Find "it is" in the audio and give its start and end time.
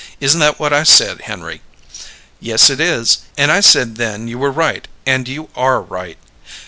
2.71-3.19